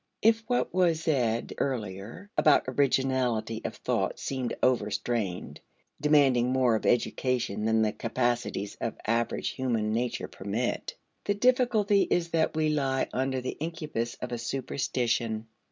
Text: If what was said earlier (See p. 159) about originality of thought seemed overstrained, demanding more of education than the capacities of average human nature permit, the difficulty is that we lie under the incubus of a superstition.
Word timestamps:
If 0.23 0.39
what 0.47 0.73
was 0.73 1.03
said 1.03 1.53
earlier 1.59 2.31
(See 2.35 2.41
p. 2.41 2.41
159) 2.41 2.41
about 2.41 2.79
originality 3.15 3.61
of 3.63 3.75
thought 3.75 4.17
seemed 4.19 4.55
overstrained, 4.63 5.59
demanding 6.01 6.49
more 6.51 6.75
of 6.75 6.87
education 6.87 7.65
than 7.65 7.83
the 7.83 7.91
capacities 7.93 8.75
of 8.81 8.97
average 9.05 9.49
human 9.49 9.93
nature 9.93 10.27
permit, 10.27 10.95
the 11.25 11.35
difficulty 11.35 12.07
is 12.09 12.29
that 12.29 12.55
we 12.55 12.69
lie 12.69 13.09
under 13.13 13.41
the 13.41 13.57
incubus 13.59 14.15
of 14.15 14.31
a 14.31 14.39
superstition. 14.39 15.45